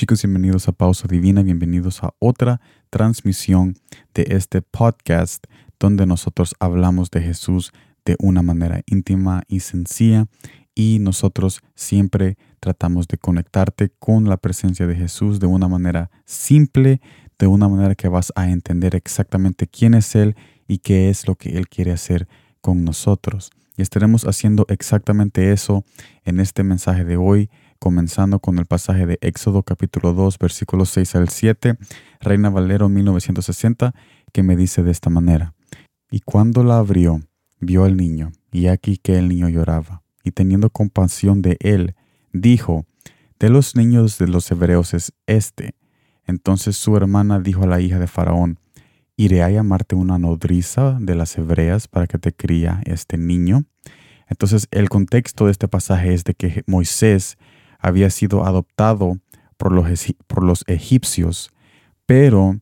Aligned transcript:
Chicos, 0.00 0.22
bienvenidos 0.22 0.66
a 0.66 0.72
Pausa 0.72 1.06
Divina, 1.06 1.42
bienvenidos 1.42 2.02
a 2.02 2.14
otra 2.20 2.62
transmisión 2.88 3.76
de 4.14 4.24
este 4.30 4.62
podcast 4.62 5.44
donde 5.78 6.06
nosotros 6.06 6.54
hablamos 6.58 7.10
de 7.10 7.20
Jesús 7.20 7.70
de 8.06 8.16
una 8.18 8.40
manera 8.40 8.80
íntima 8.86 9.42
y 9.46 9.60
sencilla 9.60 10.24
y 10.74 11.00
nosotros 11.00 11.60
siempre 11.74 12.38
tratamos 12.60 13.08
de 13.08 13.18
conectarte 13.18 13.90
con 13.98 14.26
la 14.26 14.38
presencia 14.38 14.86
de 14.86 14.96
Jesús 14.96 15.38
de 15.38 15.48
una 15.48 15.68
manera 15.68 16.10
simple, 16.24 17.02
de 17.38 17.46
una 17.46 17.68
manera 17.68 17.94
que 17.94 18.08
vas 18.08 18.32
a 18.36 18.48
entender 18.48 18.96
exactamente 18.96 19.66
quién 19.66 19.92
es 19.92 20.14
Él 20.14 20.34
y 20.66 20.78
qué 20.78 21.10
es 21.10 21.28
lo 21.28 21.34
que 21.34 21.58
Él 21.58 21.68
quiere 21.68 21.92
hacer 21.92 22.26
con 22.62 22.86
nosotros. 22.86 23.50
Y 23.76 23.82
estaremos 23.82 24.24
haciendo 24.24 24.64
exactamente 24.70 25.52
eso 25.52 25.84
en 26.24 26.40
este 26.40 26.64
mensaje 26.64 27.04
de 27.04 27.18
hoy, 27.18 27.50
comenzando 27.80 28.38
con 28.38 28.58
el 28.58 28.66
pasaje 28.66 29.06
de 29.06 29.18
Éxodo 29.22 29.62
capítulo 29.62 30.12
2, 30.12 30.38
versículos 30.38 30.90
6 30.90 31.14
al 31.16 31.28
7, 31.30 31.78
Reina 32.20 32.50
Valero 32.50 32.90
1960, 32.90 33.94
que 34.32 34.42
me 34.42 34.54
dice 34.54 34.82
de 34.82 34.92
esta 34.92 35.08
manera. 35.08 35.54
Y 36.10 36.20
cuando 36.20 36.62
la 36.62 36.76
abrió, 36.76 37.20
vio 37.58 37.84
al 37.84 37.96
niño, 37.96 38.32
y 38.52 38.66
aquí 38.66 38.98
que 38.98 39.18
el 39.18 39.28
niño 39.28 39.48
lloraba, 39.48 40.02
y 40.22 40.32
teniendo 40.32 40.68
compasión 40.68 41.40
de 41.40 41.56
él, 41.60 41.94
dijo, 42.32 42.84
De 43.38 43.48
los 43.48 43.74
niños 43.74 44.18
de 44.18 44.28
los 44.28 44.50
hebreos 44.50 44.92
es 44.92 45.14
este. 45.26 45.74
Entonces 46.26 46.76
su 46.76 46.96
hermana 46.98 47.40
dijo 47.40 47.62
a 47.62 47.66
la 47.66 47.80
hija 47.80 47.98
de 47.98 48.06
Faraón, 48.06 48.58
iré 49.16 49.42
a 49.42 49.50
llamarte 49.50 49.94
una 49.94 50.18
nodriza 50.18 50.98
de 51.00 51.14
las 51.14 51.36
hebreas 51.38 51.88
para 51.88 52.06
que 52.06 52.18
te 52.18 52.32
cría 52.32 52.82
este 52.84 53.16
niño. 53.16 53.64
Entonces 54.28 54.68
el 54.70 54.90
contexto 54.90 55.46
de 55.46 55.52
este 55.52 55.66
pasaje 55.66 56.12
es 56.12 56.24
de 56.24 56.34
que 56.34 56.62
Moisés 56.66 57.38
había 57.80 58.10
sido 58.10 58.44
adoptado 58.46 59.18
por 59.56 59.72
los, 59.72 59.86
por 60.26 60.42
los 60.42 60.64
egipcios, 60.66 61.50
pero 62.06 62.60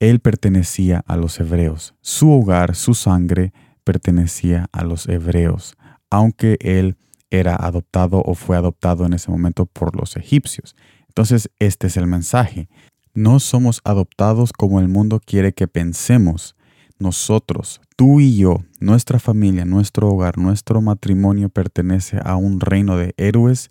él 0.00 0.20
pertenecía 0.20 1.04
a 1.06 1.16
los 1.16 1.38
hebreos. 1.38 1.94
Su 2.00 2.32
hogar, 2.32 2.74
su 2.74 2.94
sangre 2.94 3.52
pertenecía 3.84 4.68
a 4.72 4.84
los 4.84 5.08
hebreos, 5.08 5.76
aunque 6.10 6.56
él 6.60 6.96
era 7.30 7.56
adoptado 7.56 8.22
o 8.24 8.34
fue 8.34 8.56
adoptado 8.56 9.06
en 9.06 9.14
ese 9.14 9.30
momento 9.30 9.66
por 9.66 9.96
los 9.96 10.16
egipcios. 10.16 10.76
Entonces, 11.08 11.50
este 11.58 11.86
es 11.86 11.96
el 11.96 12.06
mensaje. 12.06 12.68
No 13.14 13.40
somos 13.40 13.80
adoptados 13.84 14.52
como 14.52 14.80
el 14.80 14.88
mundo 14.88 15.20
quiere 15.24 15.52
que 15.52 15.68
pensemos. 15.68 16.56
Nosotros, 16.98 17.80
tú 17.96 18.20
y 18.20 18.36
yo, 18.36 18.64
nuestra 18.80 19.18
familia, 19.18 19.64
nuestro 19.64 20.08
hogar, 20.08 20.38
nuestro 20.38 20.80
matrimonio 20.80 21.48
pertenece 21.48 22.18
a 22.22 22.36
un 22.36 22.60
reino 22.60 22.96
de 22.96 23.14
héroes 23.16 23.70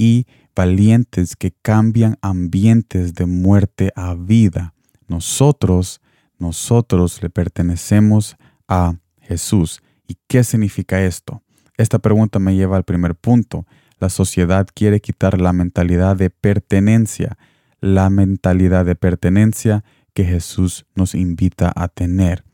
y 0.00 0.26
valientes 0.56 1.36
que 1.36 1.52
cambian 1.62 2.16
ambientes 2.22 3.14
de 3.14 3.26
muerte 3.26 3.92
a 3.94 4.14
vida. 4.14 4.72
Nosotros, 5.08 6.00
nosotros 6.38 7.22
le 7.22 7.28
pertenecemos 7.28 8.36
a 8.66 8.94
Jesús. 9.20 9.82
¿Y 10.08 10.16
qué 10.26 10.42
significa 10.42 11.04
esto? 11.04 11.42
Esta 11.76 11.98
pregunta 11.98 12.38
me 12.38 12.56
lleva 12.56 12.78
al 12.78 12.84
primer 12.84 13.14
punto. 13.14 13.66
La 13.98 14.08
sociedad 14.08 14.66
quiere 14.72 15.00
quitar 15.00 15.38
la 15.38 15.52
mentalidad 15.52 16.16
de 16.16 16.30
pertenencia 16.30 17.36
la 17.80 18.10
mentalidad 18.10 18.84
de 18.84 18.94
pertenencia 18.94 19.84
que 20.12 20.24
Jesús 20.24 20.86
nos 20.94 21.14
invita 21.14 21.72
a 21.74 21.88
tener. 21.88 22.44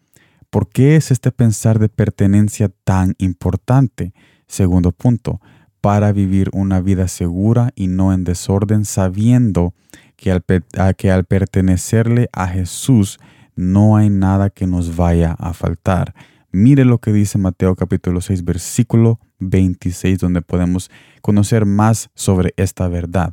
¿Por 0.51 0.69
qué 0.69 0.97
es 0.97 1.11
este 1.11 1.33
pensar 1.33 1.79
de 1.79 1.89
pertenencia 1.89 2.71
tan 2.85 3.15
importante? 3.19 4.15
Segundo 4.47 4.93
punto, 4.93 5.41
para 5.87 6.11
vivir 6.11 6.51
una 6.53 6.81
vida 6.81 7.07
segura 7.07 7.71
y 7.77 7.87
no 7.87 8.13
en 8.13 8.25
desorden, 8.25 8.85
sabiendo 8.85 9.73
que 10.17 10.33
al, 10.33 10.43
que 10.97 11.13
al 11.13 11.25
pertenecerle 11.27 12.29
a 12.33 12.49
Jesús 12.49 13.21
no 13.55 13.97
hay 13.97 14.11
nada 14.11 14.51
que 14.51 14.67
nos 14.67 14.97
vaya 14.97 15.37
a 15.39 15.53
faltar. 15.53 16.13
Mire 16.51 16.85
lo 16.85 16.99
que 16.99 17.13
dice 17.13 17.39
Mateo 17.39 17.77
capítulo 17.77 18.21
6 18.21 18.45
versículo 18.45 19.21
26 19.39 20.19
donde 20.19 20.43
podemos 20.43 20.91
conocer 21.23 21.67
más 21.67 22.11
sobre 22.17 22.53
esta 22.57 22.89
verdad. 22.89 23.33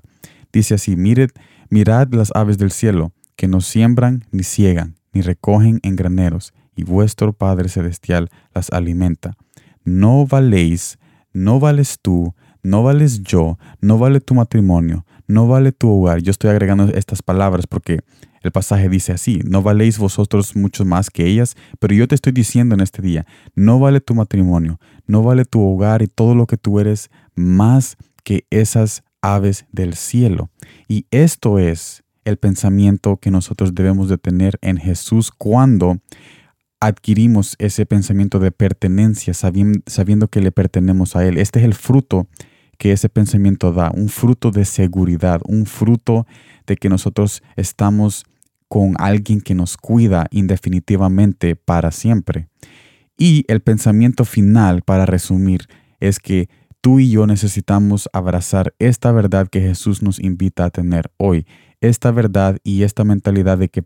Dice 0.52 0.76
así, 0.76 0.96
mire 0.96 1.30
Mirad 1.72 2.14
las 2.14 2.32
aves 2.36 2.60
del 2.60 2.70
cielo, 2.70 3.14
que 3.36 3.48
no 3.48 3.62
siembran 3.62 4.26
ni 4.30 4.44
ciegan, 4.44 4.94
ni 5.12 5.22
recogen 5.22 5.80
en 5.82 5.96
graneros, 5.96 6.54
y 6.76 6.84
vuestro 6.84 7.34
Padre 7.34 7.68
Celestial 7.68 8.30
las 8.54 8.70
alimenta. 8.70 9.38
No 9.84 10.28
valéis, 10.28 11.00
no 11.34 11.60
vales 11.60 11.98
tú, 12.00 12.36
no 12.64 12.84
vales 12.84 13.22
yo, 13.24 13.58
no 13.82 13.98
vale 13.98 14.22
tu 14.22 14.34
matrimonio, 14.34 15.06
no 15.28 15.48
vale 15.48 15.72
tu 15.72 15.90
hogar. 15.90 16.22
Yo 16.22 16.32
estoy 16.32 16.50
agregando 16.50 16.86
estas 16.86 17.22
palabras 17.22 17.68
porque 17.68 18.00
el 18.42 18.52
pasaje 18.52 18.90
dice 18.90 19.14
así, 19.14 19.40
no 19.46 19.62
valéis 19.62 19.98
vosotros 19.98 20.56
mucho 20.56 20.84
más 20.86 21.10
que 21.10 21.28
ellas, 21.28 21.56
pero 21.80 21.94
yo 21.94 22.08
te 22.08 22.16
estoy 22.16 22.34
diciendo 22.34 22.76
en 22.76 22.82
este 22.82 23.02
día, 23.02 23.26
no 23.56 23.80
vale 23.80 24.02
tu 24.02 24.16
matrimonio, 24.16 24.80
no 25.08 25.24
vale 25.24 25.46
tu 25.46 25.62
hogar 25.62 26.02
y 26.02 26.08
todo 26.08 26.36
lo 26.36 26.46
que 26.46 26.58
tú 26.58 26.80
eres 26.80 27.10
más 27.36 27.98
que 28.24 28.46
esas 28.50 29.04
aves 29.22 29.66
del 29.72 29.96
cielo. 29.96 30.50
Y 30.88 31.06
esto 31.12 31.60
es 31.60 32.04
el 32.26 32.38
pensamiento 32.38 33.18
que 33.18 33.32
nosotros 33.32 33.76
debemos 33.76 34.10
de 34.10 34.18
tener 34.18 34.58
en 34.62 34.78
Jesús 34.78 35.32
cuando 35.32 35.98
adquirimos 36.80 37.56
ese 37.60 37.86
pensamiento 37.86 38.40
de 38.40 38.52
pertenencia, 38.52 39.34
sabiendo, 39.34 40.28
que 40.28 40.42
le 40.42 40.52
pertenemos 40.52 41.16
a 41.16 41.26
Él. 41.26 41.38
Este 41.38 41.60
es 41.60 41.66
el 41.66 41.74
fruto 41.74 42.28
que 42.78 42.92
ese 42.92 43.10
pensamiento 43.10 43.72
da, 43.72 43.92
un 43.92 44.10
fruto 44.10 44.52
de 44.52 44.66
seguridad, 44.66 45.42
un 45.46 45.66
fruto 45.66 46.26
de 46.66 46.78
que 46.78 46.90
nosotros 46.90 47.44
estamos 47.56 48.26
con 48.68 48.96
alguien 48.98 49.42
que 49.42 49.56
nos 49.56 49.78
cuida 49.78 50.28
indefinitivamente 50.32 51.56
para 51.56 51.92
siempre. 51.92 52.48
Y 53.18 53.46
el 53.48 53.62
pensamiento 53.62 54.26
final, 54.26 54.82
para 54.82 55.06
resumir, 55.06 55.68
es 56.00 56.20
que 56.20 56.50
tú 56.82 57.00
y 57.00 57.12
yo 57.12 57.28
necesitamos 57.28 58.10
abrazar 58.14 58.74
esta 58.80 59.12
verdad 59.12 59.48
que 59.48 59.62
Jesús 59.62 60.02
nos 60.02 60.20
invita 60.20 60.66
a 60.66 60.70
tener 60.70 61.12
hoy, 61.18 61.46
esta 61.82 62.12
verdad 62.12 62.58
y 62.64 62.84
esta 62.84 63.04
mentalidad 63.04 63.58
de 63.58 63.70
que, 63.70 63.84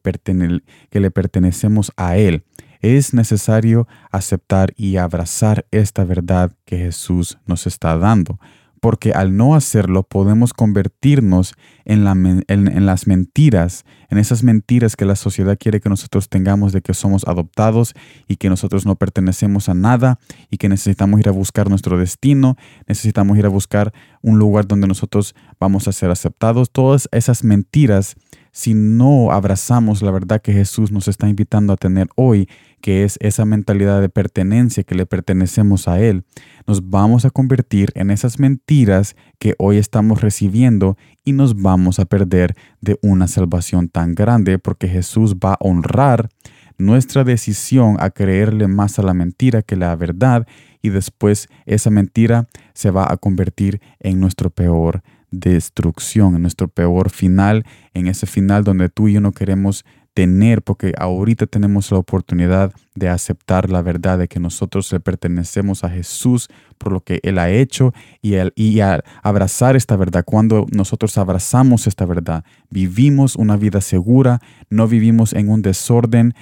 que 0.90 1.00
le 1.00 1.12
pertenecemos 1.12 1.92
a 1.98 2.18
Él. 2.18 2.44
Es 2.80 3.14
necesario 3.14 3.88
aceptar 4.12 4.74
y 4.78 4.98
abrazar 4.98 5.66
esta 5.72 6.06
verdad 6.06 6.54
que 6.64 6.78
Jesús 6.78 7.40
nos 7.46 7.68
está 7.68 7.98
dando 7.98 8.40
porque 8.80 9.12
al 9.12 9.36
no 9.36 9.56
hacerlo 9.56 10.04
podemos 10.04 10.54
convertirnos 10.54 11.56
en, 11.86 12.04
las 12.04 13.08
mentiras, 13.08 13.86
en 14.10 14.18
esas 14.18 14.44
mentiras 14.44 14.96
que 14.96 15.06
la 15.06 15.16
sociedad 15.16 15.58
quiere 15.60 15.80
que 15.80 15.90
nosotros 15.90 16.30
tengamos 16.30 16.74
de 16.74 16.82
que 16.82 16.94
somos 16.94 17.28
adoptados 17.28 17.94
y 18.28 18.36
que 18.36 18.50
nosotros 18.50 18.86
no 18.86 18.96
pertenecemos 18.96 19.70
a 19.70 19.74
nada 19.74 20.20
y 20.50 20.58
que 20.58 20.70
necesitamos 20.70 21.20
ir 21.20 21.30
a 21.30 21.32
buscar 21.32 21.70
nuestro 21.70 21.98
destino, 21.98 22.58
necesitamos 22.88 23.38
ir 23.38 23.46
a 23.46 23.50
buscar 23.50 23.94
un 24.22 24.40
lugar 24.40 24.68
donde 24.68 24.88
nosotros 24.88 25.36
vamos 25.60 25.88
a 25.88 25.92
ser 25.92 26.12
aceptados. 26.12 26.70
Todas 26.72 27.08
esas 27.12 27.44
mentiras 27.44 28.16
si 28.58 28.74
no 28.74 29.32
abrazamos 29.32 30.02
la 30.02 30.10
verdad 30.10 30.42
que 30.42 30.52
Jesús 30.52 30.92
nos 30.92 31.08
está 31.08 31.30
invitando 31.30 31.74
a 31.74 31.78
tener 31.78 32.08
hoy, 32.16 32.50
que 32.82 33.04
es 33.04 33.18
esa 33.22 33.46
mentalidad 33.46 34.02
de 34.02 34.10
pertenencia 34.10 34.84
que 34.84 34.96
le 34.96 35.06
pertenecemos 35.06 35.88
a 35.88 36.00
Él, 36.00 36.24
nos 36.66 36.90
vamos 36.90 37.26
a 37.26 37.30
convertir 37.30 37.92
en 37.96 38.12
esas 38.12 38.40
mentiras 38.40 39.16
que 39.40 39.56
hoy 39.58 39.78
estamos 39.78 40.22
recibiendo 40.22 40.98
y 41.24 41.34
nos 41.34 41.62
vamos 41.62 42.00
a 42.00 42.06
perder 42.06 42.56
de 42.82 42.98
una 43.02 43.28
salvación 43.28 43.90
tan 43.90 44.16
grande 44.16 44.60
porque 44.60 44.88
Jesús 44.88 45.36
va 45.36 45.54
a 45.54 45.58
honrar 45.60 46.30
nuestra 46.78 47.24
decisión 47.24 47.98
a 48.00 48.12
creerle 48.12 48.68
más 48.68 49.00
a 49.00 49.04
la 49.04 49.14
mentira 49.14 49.62
que 49.62 49.76
la 49.76 49.96
verdad 49.96 50.48
y 50.82 50.90
después 50.90 51.48
esa 51.66 51.90
mentira 51.90 52.48
se 52.74 52.92
va 52.92 53.12
a 53.12 53.18
convertir 53.18 53.82
en 54.00 54.20
nuestro 54.20 54.50
peor 54.50 55.02
destrucción, 55.32 56.36
en 56.36 56.42
nuestro 56.44 56.68
peor 56.68 57.10
final, 57.10 57.66
en 57.94 58.08
ese 58.08 58.28
final 58.28 58.64
donde 58.64 58.90
tú 58.90 59.08
y 59.08 59.14
yo 59.14 59.22
no 59.22 59.32
queremos 59.32 59.86
tener, 60.18 60.64
porque 60.64 60.94
ahorita 60.98 61.46
tenemos 61.46 61.92
la 61.92 62.00
oportunidad 62.00 62.74
de 62.96 63.08
aceptar 63.08 63.70
la 63.70 63.84
verdad 63.84 64.18
de 64.18 64.28
que 64.28 64.40
nosotros 64.40 64.92
le 64.92 65.00
pertenecemos 65.00 65.84
a 65.84 65.92
Jesús 65.92 66.50
por 66.80 66.92
lo 66.92 67.02
que 67.02 67.20
Él 67.22 67.38
ha 67.38 67.52
hecho 67.52 67.94
y, 68.20 68.34
el, 68.34 68.52
y 68.56 68.80
abrazar 69.22 69.76
esta 69.76 69.96
verdad. 69.96 70.24
Cuando 70.26 70.66
nosotros 70.72 71.20
abrazamos 71.20 71.86
esta 71.86 72.08
verdad, 72.08 72.44
vivimos 72.72 73.36
una 73.36 73.58
vida 73.58 73.80
segura, 73.80 74.42
no 74.72 74.88
vivimos 74.88 75.34
en 75.34 75.50
un 75.50 75.62
desorden 75.62 76.34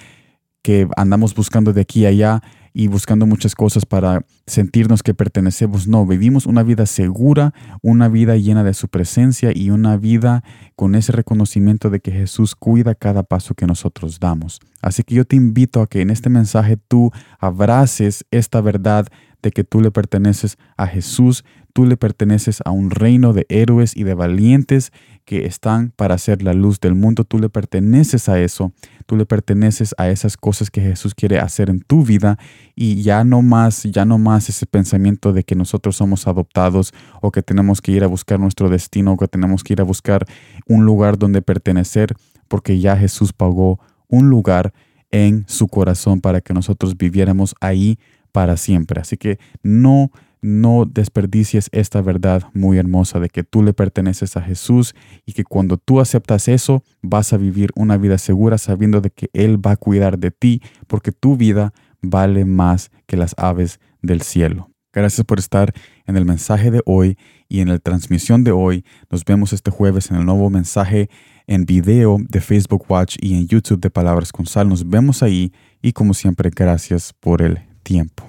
que 0.62 0.88
andamos 0.96 1.36
buscando 1.36 1.74
de 1.74 1.82
aquí 1.82 2.06
a 2.06 2.10
allá 2.10 2.44
y 2.78 2.88
buscando 2.88 3.26
muchas 3.26 3.56
cosas 3.56 3.86
para 3.86 4.26
sentirnos 4.46 5.02
que 5.02 5.14
pertenecemos. 5.14 5.88
No, 5.88 6.06
vivimos 6.06 6.46
una 6.46 6.62
vida 6.62 6.86
segura, 6.86 7.54
una 7.82 8.10
vida 8.10 8.36
llena 8.36 8.66
de 8.66 8.74
su 8.74 8.90
presencia 8.90 9.54
y 9.56 9.70
una 9.70 9.96
vida 9.96 10.44
con 10.76 10.94
ese 10.96 11.14
reconocimiento 11.14 11.90
de 11.90 12.02
que 12.02 12.12
Jesús 12.12 12.54
cuida 12.54 12.94
cada 12.94 13.24
paso 13.24 13.56
que 13.56 13.66
nosotros 13.66 14.20
damos. 14.20 14.60
Así 14.82 15.04
que 15.04 15.16
yo 15.16 15.24
te 15.24 15.38
invito 15.38 15.82
a 15.82 15.88
que 15.88 16.02
en 16.02 16.10
este 16.10 16.30
mensaje 16.30 16.76
tú 16.76 17.12
abraces 17.40 18.26
esta 18.30 18.60
verdad 18.60 19.08
de 19.42 19.52
que 19.52 19.64
tú 19.64 19.80
le 19.80 19.92
perteneces 19.92 20.58
a 20.76 20.86
Jesús, 20.86 21.46
tú 21.72 21.86
le 21.86 21.96
perteneces 21.98 22.62
a 22.66 22.72
un 22.72 22.90
reino 22.90 23.32
de 23.32 23.46
héroes 23.48 23.96
y 23.96 24.04
de 24.04 24.16
valientes 24.16 24.92
que 25.24 25.46
están 25.46 25.94
para 25.96 26.18
ser 26.18 26.42
la 26.42 26.54
luz 26.54 26.80
del 26.80 26.96
mundo, 26.96 27.24
tú 27.24 27.40
le 27.40 27.50
perteneces 27.50 28.28
a 28.28 28.40
eso, 28.40 28.74
tú 29.06 29.16
le 29.16 29.26
perteneces 29.26 29.94
a 29.98 30.10
esas 30.10 30.38
cosas 30.38 30.72
que 30.72 30.82
Jesús 30.82 31.14
quiere 31.14 31.40
hacer 31.40 31.70
en 31.70 31.82
tu 31.82 32.04
vida 32.04 32.38
y 32.76 33.02
ya 33.04 33.24
no 33.24 33.42
más, 33.42 33.84
ya 33.84 34.06
no 34.06 34.18
más 34.18 34.50
ese 34.50 34.66
pensamiento 34.66 35.34
de 35.34 35.44
que 35.44 35.56
nosotros 35.56 35.96
somos 35.96 36.28
adoptados 36.28 36.94
o 37.22 37.32
que 37.32 37.42
tenemos 37.42 37.82
que 37.82 37.92
ir 37.92 38.04
a 38.04 38.08
buscar 38.08 38.40
nuestro 38.40 38.70
destino 38.70 39.14
o 39.14 39.18
que 39.18 39.28
tenemos 39.28 39.64
que 39.64 39.74
ir 39.74 39.82
a 39.82 39.86
buscar 39.86 40.26
un 40.68 40.86
lugar 40.86 41.18
donde 41.18 41.42
pertenecer 41.42 42.16
porque 42.48 42.80
ya 42.80 42.98
Jesús 42.98 43.34
pagó 43.34 43.80
un 44.08 44.30
lugar 44.30 44.74
en 45.12 45.46
su 45.48 45.68
corazón 45.68 46.22
para 46.22 46.42
que 46.42 46.54
nosotros 46.54 46.98
viviéramos 46.98 47.56
ahí 47.62 48.00
para 48.32 48.58
siempre. 48.58 49.00
Así 49.00 49.18
que 49.18 49.40
no 49.64 50.12
no 50.42 50.86
desperdicies 50.86 51.70
esta 51.72 52.02
verdad 52.02 52.44
muy 52.54 52.78
hermosa 52.78 53.20
de 53.20 53.30
que 53.30 53.44
tú 53.44 53.64
le 53.64 53.74
perteneces 53.74 54.38
a 54.38 54.42
Jesús 54.42 54.96
y 55.26 55.34
que 55.34 55.44
cuando 55.44 55.78
tú 55.78 56.00
aceptas 56.00 56.48
eso 56.48 56.84
vas 57.02 57.34
a 57.34 57.38
vivir 57.38 57.72
una 57.76 57.98
vida 57.98 58.18
segura 58.18 58.58
sabiendo 58.58 59.02
de 59.02 59.10
que 59.10 59.30
Él 59.34 59.66
va 59.66 59.72
a 59.72 59.78
cuidar 59.78 60.20
de 60.20 60.32
ti 60.32 60.62
porque 60.88 61.12
tu 61.12 61.38
vida 61.38 61.74
vale 62.02 62.46
más 62.46 62.92
que 63.08 63.18
las 63.18 63.34
aves 63.38 63.80
del 64.02 64.22
cielo. 64.22 64.70
Gracias 64.94 65.26
por 65.26 65.40
estar 65.40 65.74
en 66.06 66.16
el 66.16 66.24
mensaje 66.24 66.72
de 66.72 66.82
hoy 66.86 67.18
y 67.50 67.60
en 67.60 67.68
la 67.68 67.80
transmisión 67.80 68.46
de 68.46 68.52
hoy. 68.52 68.86
Nos 69.10 69.26
vemos 69.26 69.52
este 69.52 69.70
jueves 69.70 70.10
en 70.10 70.18
el 70.18 70.26
nuevo 70.26 70.50
mensaje 70.50 71.10
en 71.48 71.66
video 71.66 72.18
de 72.30 72.40
Facebook 72.40 72.86
Watch 72.88 73.18
y 73.20 73.36
en 73.36 73.48
YouTube 73.48 73.82
de 73.82 73.90
Palabras 73.90 74.32
con 74.32 74.46
Sal. 74.46 74.70
Nos 74.70 74.88
vemos 74.88 75.22
ahí 75.22 75.52
y 75.82 75.92
como 75.92 76.14
siempre, 76.14 76.50
gracias 76.50 77.14
por 77.20 77.42
el 77.42 77.60
tiempo. 77.84 78.25